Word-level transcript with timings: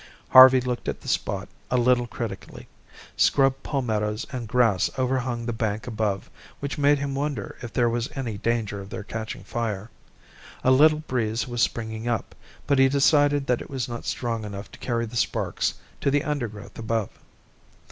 Harvey 0.29 0.59
looked 0.59 0.87
at 0.89 1.01
the 1.01 1.07
spot 1.07 1.47
a 1.69 1.77
little 1.77 2.07
critically. 2.07 2.67
Scrub 3.15 3.53
palmettoes 3.61 4.25
and 4.31 4.47
grass 4.47 4.89
overhung 4.97 5.45
the 5.45 5.53
bank 5.53 5.85
above, 5.85 6.27
which 6.59 6.79
made 6.79 6.97
him 6.97 7.13
wonder 7.13 7.55
if 7.61 7.71
there 7.71 7.87
was 7.87 8.09
any 8.15 8.35
danger 8.39 8.81
of 8.81 8.89
their 8.89 9.03
catching 9.03 9.43
fire. 9.43 9.91
A 10.63 10.71
little 10.71 11.01
breeze 11.01 11.47
was 11.47 11.61
springing 11.61 12.07
up, 12.07 12.33
but 12.65 12.79
he 12.79 12.89
decided 12.89 13.45
that 13.45 13.61
it 13.61 13.69
was 13.69 13.87
not 13.87 14.05
strong 14.05 14.43
enough 14.43 14.71
to 14.71 14.79
carry 14.79 15.05
the 15.05 15.15
sparks 15.15 15.75
to 16.01 16.09
the 16.09 16.23
undergrowth 16.23 16.79
above. 16.79 17.09